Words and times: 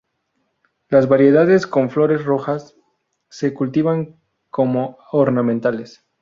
Las 0.89 1.07
variedades 1.07 1.67
con 1.67 1.91
flores 1.91 2.25
rojas 2.25 2.75
se 3.29 3.53
cultivan 3.53 4.19
como 4.49 4.97
ornamentales. 5.11 6.03